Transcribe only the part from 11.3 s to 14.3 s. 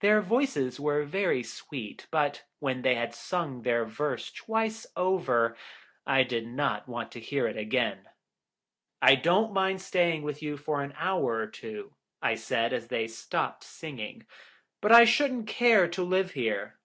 or two," I said, as they stopped singing,